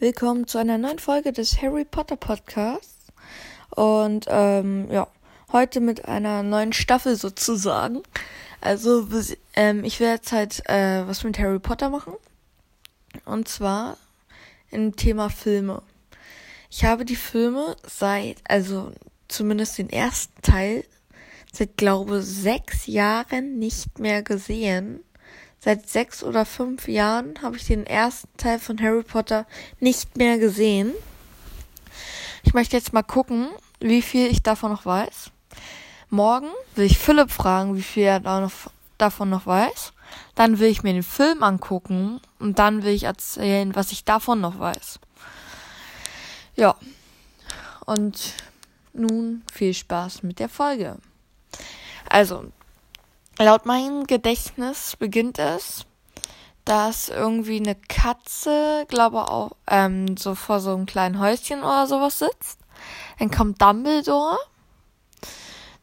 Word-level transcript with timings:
Willkommen 0.00 0.48
zu 0.48 0.58
einer 0.58 0.76
neuen 0.76 0.98
Folge 0.98 1.32
des 1.32 1.62
Harry 1.62 1.84
Potter 1.84 2.16
Podcasts. 2.16 3.12
Und 3.70 4.26
ähm, 4.28 4.90
ja, 4.90 5.06
heute 5.52 5.80
mit 5.80 6.06
einer 6.06 6.42
neuen 6.42 6.72
Staffel 6.72 7.14
sozusagen. 7.14 8.02
Also 8.60 9.06
ähm, 9.54 9.84
ich 9.84 10.00
werde 10.00 10.16
jetzt 10.16 10.32
halt 10.32 10.68
äh, 10.68 11.06
was 11.06 11.22
mit 11.22 11.38
Harry 11.38 11.60
Potter 11.60 11.90
machen. 11.90 12.14
Und 13.24 13.46
zwar 13.46 13.96
im 14.72 14.96
Thema 14.96 15.30
Filme. 15.30 15.80
Ich 16.70 16.84
habe 16.84 17.04
die 17.04 17.14
Filme 17.14 17.76
seit, 17.86 18.38
also 18.48 18.90
zumindest 19.28 19.78
den 19.78 19.90
ersten 19.90 20.42
Teil, 20.42 20.84
seit 21.52 21.76
glaube 21.76 22.20
sechs 22.20 22.88
Jahren 22.88 23.60
nicht 23.60 24.00
mehr 24.00 24.24
gesehen. 24.24 25.04
Seit 25.64 25.88
sechs 25.88 26.22
oder 26.22 26.44
fünf 26.44 26.88
Jahren 26.88 27.40
habe 27.40 27.56
ich 27.56 27.64
den 27.64 27.86
ersten 27.86 28.28
Teil 28.36 28.58
von 28.58 28.78
Harry 28.82 29.02
Potter 29.02 29.46
nicht 29.80 30.14
mehr 30.18 30.36
gesehen. 30.36 30.92
Ich 32.42 32.52
möchte 32.52 32.76
jetzt 32.76 32.92
mal 32.92 33.02
gucken, 33.02 33.48
wie 33.80 34.02
viel 34.02 34.30
ich 34.30 34.42
davon 34.42 34.72
noch 34.72 34.84
weiß. 34.84 35.30
Morgen 36.10 36.48
will 36.74 36.84
ich 36.84 36.98
Philipp 36.98 37.30
fragen, 37.30 37.76
wie 37.76 37.82
viel 37.82 38.02
er 38.02 38.20
da 38.20 38.40
noch, 38.40 38.52
davon 38.98 39.30
noch 39.30 39.46
weiß. 39.46 39.94
Dann 40.34 40.58
will 40.58 40.68
ich 40.68 40.82
mir 40.82 40.92
den 40.92 41.02
Film 41.02 41.42
angucken 41.42 42.20
und 42.38 42.58
dann 42.58 42.82
will 42.82 42.92
ich 42.92 43.04
erzählen, 43.04 43.74
was 43.74 43.90
ich 43.90 44.04
davon 44.04 44.42
noch 44.42 44.58
weiß. 44.58 45.00
Ja. 46.56 46.76
Und 47.86 48.34
nun 48.92 49.42
viel 49.50 49.72
Spaß 49.72 50.24
mit 50.24 50.40
der 50.40 50.50
Folge. 50.50 50.98
Also, 52.10 52.52
laut 53.38 53.66
meinem 53.66 54.06
Gedächtnis 54.06 54.96
beginnt 54.96 55.38
es, 55.38 55.86
dass 56.64 57.08
irgendwie 57.08 57.56
eine 57.56 57.74
Katze, 57.74 58.86
glaube 58.88 59.28
auch, 59.28 59.52
ähm, 59.68 60.16
so 60.16 60.34
vor 60.34 60.60
so 60.60 60.74
einem 60.74 60.86
kleinen 60.86 61.20
Häuschen 61.20 61.60
oder 61.60 61.86
sowas 61.86 62.18
sitzt. 62.18 62.58
Dann 63.18 63.30
kommt 63.30 63.60
Dumbledore. 63.60 64.38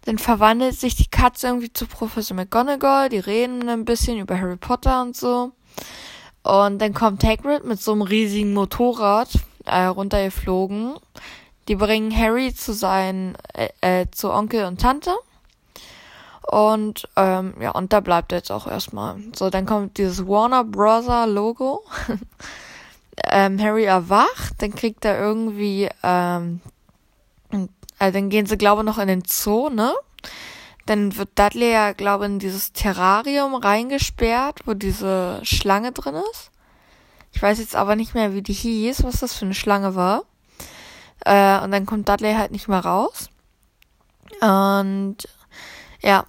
Dann 0.06 0.18
verwandelt 0.18 0.80
sich 0.80 0.96
die 0.96 1.10
Katze 1.10 1.48
irgendwie 1.48 1.72
zu 1.72 1.86
Professor 1.86 2.36
McGonagall. 2.36 3.10
Die 3.10 3.20
reden 3.20 3.70
ein 3.70 3.86
bisschen 3.86 4.18
über 4.18 4.40
Harry 4.40 4.58
Potter 4.58 5.02
und 5.04 5.16
so. 5.16 5.52
Und 6.44 6.80
dann 6.80 6.96
kommt 6.96 7.24
Hagrid 7.24 7.66
mit 7.66 7.80
so 7.80 7.92
einem 7.92 8.02
riesigen 8.02 8.54
Motorrad 8.54 9.30
äh, 9.66 9.84
runtergeflogen. 9.84 10.96
Die 11.68 11.76
bringen 11.76 12.16
Harry 12.16 12.54
zu 12.54 12.74
seinen, 12.74 13.38
äh, 13.54 13.70
äh, 13.82 14.08
zu 14.10 14.32
Onkel 14.32 14.66
und 14.66 14.82
Tante. 14.82 15.12
Und 16.48 17.08
ähm, 17.16 17.54
ja, 17.60 17.72
und 17.72 17.94
da 17.94 18.00
bleibt 18.00 18.32
er 18.32 18.40
jetzt 18.40 18.52
auch 18.52 18.68
erstmal. 18.68 19.18
So, 19.36 19.50
dann 19.50 19.66
kommt 19.66 19.98
dieses 19.98 20.28
Warner 20.28 20.64
Brother 20.64 21.28
Logo. 21.28 21.84
ähm, 23.26 23.62
Harry 23.62 23.86
erwacht, 23.86 24.54
dann 24.60 24.74
kriegt 24.74 25.06
er 25.06 25.20
irgendwie, 25.20 25.90
ähm, 26.04 26.62
äh, 28.00 28.12
dann 28.12 28.30
gehen 28.30 28.46
sie, 28.46 28.58
glaube 28.58 28.82
ich, 28.82 28.86
noch 28.86 28.98
in 28.98 29.08
den 29.08 29.24
Zoo, 29.26 29.70
ne? 29.70 29.94
Dann 30.88 31.16
wird 31.16 31.38
Dudley 31.38 31.72
ja, 31.72 31.94
glaube 31.94 32.26
ich, 32.26 32.32
in 32.32 32.40
dieses 32.40 32.74
Terrarium 32.74 33.54
reingesperrt, 33.54 34.62
wo 34.66 34.74
diese 34.74 35.40
Schlange 35.44 35.92
drin 35.92 36.16
ist. 36.32 36.52
Ich 37.34 37.42
weiß 37.42 37.60
jetzt 37.60 37.76
aber 37.76 37.96
nicht 37.96 38.14
mehr, 38.14 38.34
wie 38.34 38.42
die 38.42 38.54
hieß, 38.54 39.04
was 39.04 39.20
das 39.20 39.36
für 39.36 39.46
eine 39.46 39.54
Schlange 39.54 39.96
war. 39.96 40.24
Äh, 41.24 41.60
und 41.64 41.72
dann 41.72 41.86
kommt 41.86 42.10
Dudley 42.10 42.34
halt 42.34 42.52
nicht 42.52 42.68
mehr 42.68 42.84
raus. 42.84 43.30
Und 44.42 45.18
ja, 46.02 46.26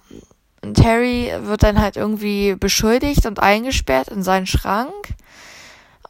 und 0.63 0.81
Harry 0.83 1.31
wird 1.41 1.63
dann 1.63 1.81
halt 1.81 1.97
irgendwie 1.97 2.55
beschuldigt 2.55 3.25
und 3.25 3.39
eingesperrt 3.39 4.07
in 4.07 4.23
seinen 4.23 4.47
Schrank. 4.47 4.93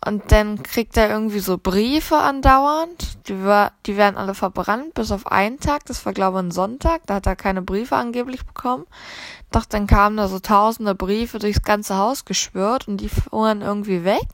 Und 0.06 0.32
dann 0.32 0.62
kriegt 0.62 0.98
er 0.98 1.10
irgendwie 1.10 1.40
so 1.40 1.58
Briefe 1.58 2.18
andauernd. 2.18 3.28
Die, 3.28 3.36
die 3.86 3.98
werden 3.98 4.18
alle 4.18 4.36
verbrannt, 4.36 4.94
bis 4.94 5.12
auf 5.12 5.28
einen 5.28 5.60
Tag. 5.60 5.86
Das 5.86 6.06
war, 6.06 6.14
glaube 6.14 6.38
ich, 6.40 6.44
ein 6.44 6.52
Sonntag. 6.52 7.02
Da 7.08 7.16
hat 7.16 7.26
er 7.26 7.36
keine 7.36 7.62
Briefe 7.62 7.96
angeblich 7.96 8.46
bekommen. 8.46 8.86
Doch 9.52 9.66
dann 9.66 9.88
kamen 9.88 10.18
da 10.18 10.28
so 10.28 10.40
tausende 10.40 10.94
Briefe 10.94 11.40
durchs 11.40 11.64
ganze 11.64 11.96
Haus 11.98 12.26
geschwört 12.26 12.88
und 12.88 12.98
die 12.98 13.10
fuhren 13.10 13.62
irgendwie 13.62 14.04
weg. 14.04 14.28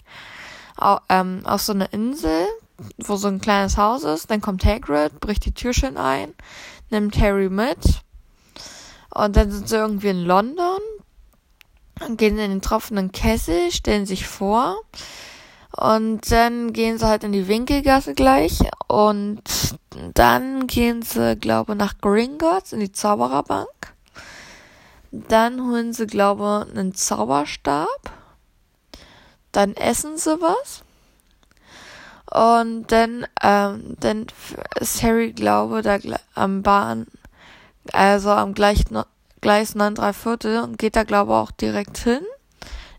Au, 0.76 0.98
ähm, 1.08 1.42
auf 1.44 1.62
so 1.62 1.74
eine 1.74 1.86
Insel, 1.86 2.48
wo 2.98 3.16
so 3.16 3.28
ein 3.28 3.42
kleines 3.42 3.78
Haus 3.78 4.04
ist. 4.04 4.32
Dann 4.32 4.42
kommt 4.42 4.66
Hagrid, 4.66 5.20
bricht 5.20 5.46
die 5.46 5.54
Türchen 5.54 5.98
ein, 5.98 6.34
nimmt 6.90 7.18
Harry 7.20 7.50
mit 7.50 8.02
und 9.14 9.36
dann 9.36 9.52
sind 9.52 9.70
sie 9.70 9.76
irgendwie 9.76 10.10
in 10.10 10.26
London 10.26 10.80
und 12.08 12.18
gehen 12.18 12.38
in 12.38 12.52
den 12.52 12.62
tropfenden 12.62 13.12
Kessel, 13.12 13.72
stellen 13.72 14.06
sich 14.06 14.28
vor. 14.28 14.82
Und 15.76 16.32
dann 16.32 16.74
gehen 16.74 16.98
sie 16.98 17.08
halt 17.08 17.24
in 17.24 17.32
die 17.32 17.48
Winkelgasse 17.48 18.14
gleich. 18.14 18.60
Und 18.88 19.42
dann 20.14 20.68
gehen 20.68 21.02
sie, 21.02 21.36
glaube 21.36 21.76
nach 21.76 21.98
Gringotts 22.00 22.74
in 22.74 22.80
die 22.80 22.92
Zaubererbank. 22.92 23.94
Dann 25.12 25.62
holen 25.62 25.94
sie, 25.94 26.06
glaube 26.06 26.68
einen 26.72 26.94
Zauberstab. 26.94 28.12
Dann 29.52 29.74
essen 29.76 30.18
sie 30.18 30.40
was. 30.40 30.84
Und 32.32 32.92
dann, 32.92 33.26
ähm, 33.42 33.96
dann 34.00 34.28
ist 34.80 35.02
Harry, 35.02 35.32
glaube 35.34 35.82
da 35.82 35.98
am 36.36 36.62
Bahn, 36.62 37.08
also 37.94 38.32
am 38.32 38.54
Gleis, 38.54 38.84
Gleis 39.42 39.76
9 39.76 39.96
3 39.96 40.14
Viertel 40.14 40.64
und 40.64 40.78
geht 40.78 40.96
da 40.96 41.04
glaube 41.04 41.32
ich 41.32 41.38
auch 41.38 41.52
direkt 41.52 41.98
hin. 42.00 42.22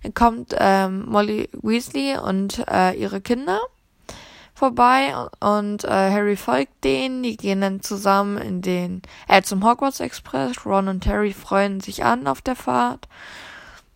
Dann 0.02 0.14
kommt 0.14 0.54
ähm, 0.58 1.04
Molly 1.06 1.48
Weasley 1.52 2.16
und 2.18 2.64
äh, 2.68 2.92
ihre 2.92 3.20
Kinder 3.20 3.60
vorbei 4.54 5.14
und 5.40 5.84
äh, 5.84 5.88
Harry 5.88 6.36
folgt 6.36 6.84
denen. 6.84 7.22
Die 7.22 7.36
gehen 7.36 7.62
dann 7.62 7.80
zusammen 7.80 8.36
in 8.36 8.60
den 8.62 9.02
äh, 9.26 9.42
zum 9.42 9.64
Hogwarts 9.64 10.00
Express. 10.00 10.64
Ron 10.66 10.88
und 10.88 11.06
Harry 11.06 11.32
freuen 11.32 11.80
sich 11.80 12.04
an 12.04 12.26
auf 12.26 12.42
der 12.42 12.56
Fahrt. 12.56 13.08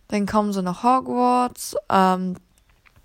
Dann 0.07 0.25
kommen 0.25 0.53
sie 0.53 0.63
nach 0.63 0.83
Hogwarts. 0.83 1.75
Ähm, 1.89 2.35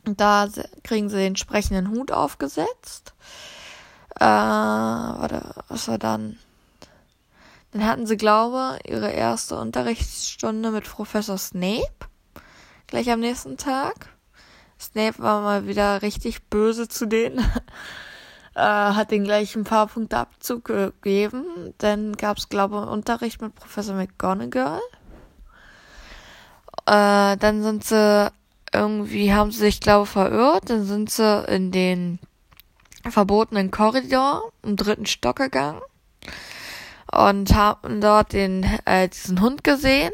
da 0.05 0.49
kriegen 0.83 1.11
sie 1.11 1.17
den 1.17 1.29
entsprechenden 1.29 1.91
Hut 1.91 2.13
aufgesetzt. 2.13 3.15
Äh, 4.19 4.25
warte, 4.25 5.55
was 5.69 5.89
war 5.89 5.99
dann? 5.99 6.39
Dann 7.73 7.87
hatten 7.87 8.07
sie, 8.07 8.17
glaube 8.17 8.79
ihre 8.87 9.11
erste 9.11 9.57
Unterrichtsstunde 9.57 10.71
mit 10.71 10.85
Professor 10.85 11.39
Snape. 11.39 11.87
Gleich 12.89 13.11
am 13.11 13.21
nächsten 13.21 13.57
Tag. 13.57 14.09
Snape 14.81 15.19
war 15.19 15.43
mal 15.43 15.67
wieder 15.69 16.03
richtig 16.03 16.43
böse 16.49 16.89
zu 16.89 17.07
denen. 17.07 17.39
äh, 18.55 18.61
hat 18.61 19.13
den 19.13 19.23
gleich 19.23 19.55
ein 19.55 19.65
paar 19.65 19.87
Punkte 19.87 20.19
Abzug 20.19 20.65
gegeben. 20.65 21.75
Dann 21.79 22.17
gab 22.17 22.39
es, 22.39 22.49
glaube 22.49 22.77
ich, 22.77 22.91
Unterricht 22.91 23.41
mit 23.41 23.55
Professor 23.55 23.95
McGonagall. 23.95 24.81
Äh, 26.87 27.37
dann 27.37 27.63
sind 27.63 27.85
sie 27.85 28.33
irgendwie, 28.73 29.33
haben 29.33 29.53
sie 29.53 29.61
sich, 29.61 29.81
glaube 29.81 30.05
ich, 30.05 30.11
verirrt. 30.11 30.71
Dann 30.71 30.85
sind 30.85 31.11
sie 31.11 31.45
in 31.47 31.71
den 31.71 32.19
verbotenen 33.09 33.71
Korridor 33.71 34.51
im 34.65 34.77
dritten 34.77 35.07
Stock 35.07 35.37
gegangen 35.37 35.81
und 37.13 37.55
haben 37.55 38.01
dort 38.01 38.33
den 38.33 38.65
äh, 38.85 39.09
diesen 39.09 39.41
Hund 39.41 39.65
gesehen. 39.65 40.13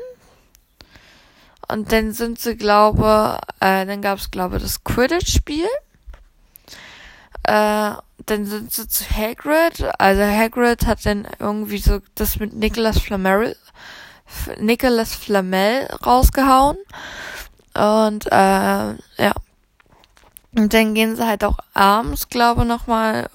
Und 1.69 1.93
dann 1.93 2.13
sind 2.13 2.39
sie, 2.39 2.57
glaube, 2.57 3.39
äh, 3.61 3.85
dann 3.87 4.01
gab 4.03 4.19
es, 4.19 4.31
glaube 4.31 4.59
das 4.59 4.85
Quidditch-Spiel. 4.85 5.67
Äh, 7.43 7.93
dann 8.27 8.47
sind 8.47 8.73
sie 8.73 8.89
zu 8.89 9.05
Hagrid. 9.11 9.85
Also 9.99 10.23
Hagrid 10.23 10.87
hat 10.87 11.05
dann 11.05 11.27
irgendwie 11.39 11.79
so 11.79 12.01
das 12.15 12.39
mit 12.39 12.55
Nicholas 12.55 12.99
Flamel, 13.01 13.57
Nicholas 14.59 15.15
Flamel 15.15 15.87
rausgehauen. 16.05 16.79
Und 17.75 18.27
äh, 18.27 18.33
ja. 18.33 19.33
Und 20.57 20.73
dann 20.73 20.95
gehen 20.95 21.17
sie 21.17 21.27
halt 21.27 21.45
auch 21.45 21.59
abends, 21.75 22.29
glaube 22.29 22.65
noch 22.65 22.87
mal 22.87 23.29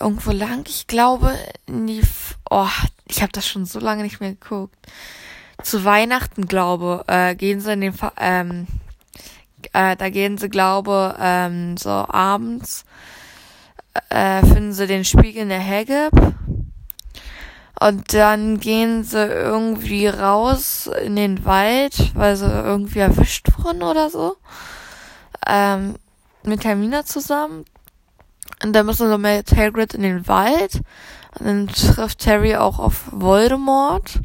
irgendwo 0.00 0.32
lang. 0.32 0.64
Ich 0.66 0.86
glaube, 0.86 1.38
in 1.66 1.86
die, 1.86 2.02
oh, 2.50 2.68
ich 3.08 3.22
habe 3.22 3.32
das 3.32 3.46
schon 3.46 3.66
so 3.66 3.78
lange 3.78 4.02
nicht 4.02 4.20
mehr 4.20 4.32
geguckt. 4.32 4.76
Zu 5.62 5.84
Weihnachten, 5.84 6.46
glaube, 6.46 7.04
äh, 7.06 7.34
gehen 7.34 7.60
sie 7.60 7.72
in 7.72 7.80
den, 7.80 7.94
ähm, 8.18 8.66
äh, 9.72 9.96
da 9.96 10.10
gehen 10.10 10.38
sie, 10.38 10.48
glaube, 10.48 11.16
ähm, 11.18 11.76
so 11.76 11.90
abends, 11.90 12.84
äh, 14.10 14.44
finden 14.44 14.72
sie 14.72 14.86
den 14.86 15.04
Spiegel 15.04 15.42
in 15.42 15.48
der 15.48 15.66
Hagrid. 15.66 16.12
Und 17.78 18.14
dann 18.14 18.58
gehen 18.58 19.04
sie 19.04 19.22
irgendwie 19.26 20.06
raus 20.06 20.90
in 21.02 21.16
den 21.16 21.44
Wald, 21.44 22.12
weil 22.14 22.36
sie 22.36 22.46
irgendwie 22.46 23.00
erwischt 23.00 23.48
wurden 23.58 23.82
oder 23.82 24.08
so. 24.08 24.36
Ähm, 25.46 25.96
mit 26.42 26.64
Hermina 26.64 27.04
zusammen. 27.04 27.64
Und 28.62 28.72
dann 28.72 28.86
müssen 28.86 29.10
sie 29.10 29.18
mit 29.18 29.56
Hagrid 29.56 29.94
in 29.94 30.02
den 30.02 30.26
Wald. 30.28 30.80
Und 31.38 31.46
dann 31.46 31.66
trifft 31.68 32.26
Harry 32.26 32.56
auch 32.56 32.78
auf 32.78 33.04
Voldemort. 33.12 34.20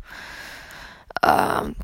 Ähm, 1.23 1.75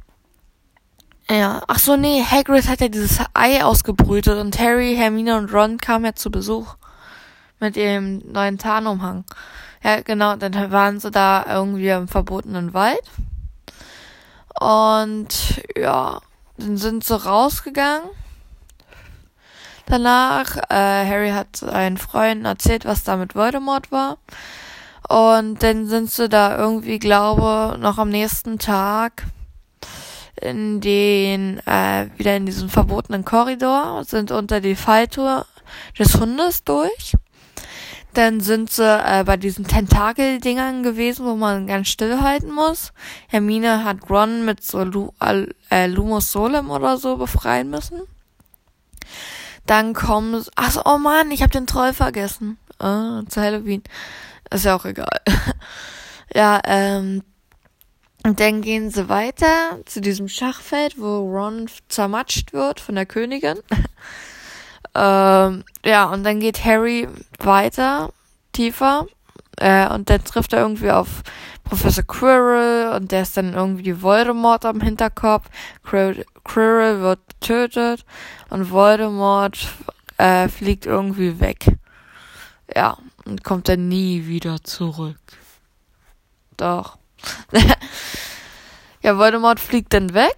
Ja, 1.30 1.62
ach 1.68 1.80
so, 1.80 1.98
nee, 1.98 2.24
Hagrid 2.24 2.69
hat 2.69 2.80
ja 2.80 2.88
dieses 2.88 3.19
Ei 3.34 3.62
ausgebrütet 3.62 4.39
und 4.39 4.57
Harry, 4.60 4.95
Hermine 4.95 5.38
und 5.38 5.54
Ron 5.54 5.78
kamen 5.78 6.06
ja 6.06 6.16
zu 6.16 6.31
Besuch 6.31 6.75
mit 7.60 7.75
ihrem 7.75 8.19
neuen 8.31 8.57
Tarnumhang. 8.57 9.25
Ja, 9.84 10.00
genau, 10.01 10.38
dann 10.38 10.72
waren 10.72 11.01
sie 11.01 11.12
da 11.12 11.45
irgendwie 11.50 11.89
im 11.89 12.07
verbotenen 12.07 12.74
Wald. 12.74 13.04
Und 14.60 15.62
ja, 15.75 16.22
dann 16.57 16.78
sind 16.78 17.04
sie 17.04 17.22
rausgegangen. 17.22 18.10
Danach, 19.88 20.57
äh, 20.69 21.06
Harry 21.06 21.30
hat 21.30 21.56
seinen 21.56 21.98
Freunden 21.98 22.44
erzählt, 22.44 22.84
was 22.84 23.06
da 23.06 23.16
mit 23.16 23.36
Voldemort 23.36 23.89
war. 23.92 24.18
Und 25.07 25.63
dann 25.63 25.88
sind 25.88 26.12
sie 26.12 26.28
da 26.28 26.57
irgendwie, 26.57 27.00
glaube, 27.00 27.78
noch 27.80 27.98
am 27.98 28.10
nächsten 28.10 28.60
Tag 28.60 29.24
in 30.42 30.81
den, 30.81 31.66
äh, 31.66 32.07
wieder 32.18 32.36
in 32.36 32.45
diesen 32.45 32.69
verbotenen 32.69 33.24
Korridor, 33.24 34.04
sind 34.04 34.31
unter 34.31 34.60
die 34.60 34.75
Falltour 34.75 35.45
des 35.98 36.19
Hundes 36.19 36.66
durch. 36.66 37.16
Dann 38.13 38.42
sind 38.42 38.69
sie 38.69 38.84
äh, 38.84 39.24
bei 39.24 39.38
diesen 39.38 39.68
Tentakel-Dingern 39.68 40.84
gewesen, 40.84 41.25
wo 41.25 41.36
man 41.36 41.68
ganz 41.68 41.88
still 41.88 42.19
halten 42.22 42.51
muss. 42.51 42.92
Hermine 43.28 43.86
hat 43.86 44.10
Ron 44.10 44.44
mit 44.44 44.63
so 44.63 44.84
Lu 44.84 45.12
äh, 45.69 45.88
Lumus 45.88 46.31
Solem 46.31 46.72
oder 46.72 46.98
so 46.98 47.16
befreien 47.16 47.69
müssen. 47.69 48.01
Dann 49.68 49.94
kommen, 49.94 50.44
ach 50.56 50.78
oh 50.86 50.98
man, 50.98 51.30
ich 51.30 51.42
habe 51.42 51.52
den 51.52 51.68
Troll 51.68 51.94
vergessen. 51.94 52.58
Ah, 52.80 53.22
zu 53.28 53.42
Halloween. 53.42 53.84
Ist 54.52 54.66
ja 54.66 54.75
auch 54.75 54.86
egal. 54.86 55.22
ja, 56.34 56.60
ähm, 56.64 57.22
und 58.24 58.40
dann 58.40 58.62
gehen 58.62 58.90
sie 58.90 59.10
weiter 59.10 59.80
zu 59.86 60.02
diesem 60.02 60.28
Schachfeld, 60.28 61.00
wo 61.00 61.19
Ron 61.19 61.69
zermatscht 61.90 62.54
wird 62.54 62.80
von 62.80 62.96
der 62.96 63.06
Königin. 63.06 63.60
ähm, 64.96 65.64
ja, 65.86 66.06
und 66.06 66.24
dann 66.24 66.40
geht 66.40 66.63
Harry 66.66 67.08
weiter, 67.40 68.12
tiefer. 68.54 69.08
Äh, 69.58 69.88
und 69.90 70.10
dann 70.10 70.24
trifft 70.24 70.54
er 70.54 70.60
irgendwie 70.62 70.92
auf 70.92 71.24
Professor 71.69 72.04
Quirrell 72.04 72.96
und 72.96 73.12
der 73.12 73.24
ist 73.24 73.36
dann 73.38 73.54
irgendwie 73.54 74.02
Voldemort 74.02 74.66
am 74.66 74.81
Hinterkopf. 74.81 75.48
Quirrell 75.84 77.02
wird 77.02 77.19
getötet 77.28 78.06
und 78.50 78.72
Voldemort 78.72 79.58
äh, 80.18 80.48
fliegt 80.48 80.86
irgendwie 80.86 81.40
weg. 81.40 81.66
Ja, 82.74 82.98
und 83.25 83.44
kommt 83.44 83.69
dann 83.69 83.88
nie 83.88 84.28
wieder 84.28 84.64
zurück. 84.64 85.19
Doch. 86.56 86.98
ja, 89.02 89.18
Voldemort 89.18 89.60
fliegt 89.60 89.94
dann 89.94 90.13
weg 90.13 90.36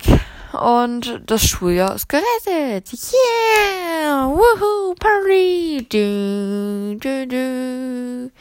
und 0.53 1.21
das 1.27 1.45
Schuljahr 1.45 1.95
ist 1.95 2.09
gerettet. 2.09 2.91
Yeah! 3.13 4.25
Woohoo! 4.25 4.95
Party! 4.95 5.85
Du, 5.89 6.97
du, 6.99 7.27
du. 7.27 8.31